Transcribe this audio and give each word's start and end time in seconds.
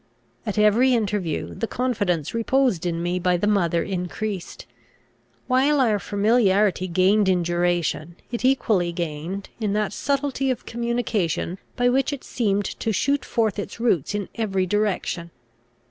At 0.47 0.57
every 0.57 0.95
interview, 0.95 1.53
the 1.53 1.67
confidence 1.67 2.33
reposed 2.33 2.87
in 2.87 3.03
me 3.03 3.19
by 3.19 3.37
the 3.37 3.45
mother 3.45 3.83
increased. 3.83 4.65
While 5.45 5.79
our 5.79 5.99
familiarity 5.99 6.87
gained 6.87 7.29
in 7.29 7.43
duration, 7.43 8.15
it 8.31 8.43
equally 8.43 8.91
gained 8.91 9.49
in 9.59 9.73
that 9.73 9.93
subtlety 9.93 10.49
of 10.49 10.65
communication 10.65 11.59
by 11.75 11.87
which 11.89 12.11
it 12.11 12.23
seemed 12.23 12.65
to 12.79 12.91
shoot 12.91 13.23
forth 13.23 13.59
its 13.59 13.79
roots 13.79 14.15
in 14.15 14.27
every 14.33 14.65
direction. 14.65 15.29